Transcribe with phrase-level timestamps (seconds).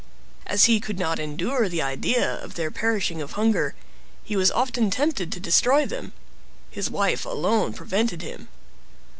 [0.47, 3.75] As he could not endure the idea of their perishing of hunger,
[4.23, 6.13] he was often tempted to destroy them;
[6.71, 8.47] his wife alone prevented him.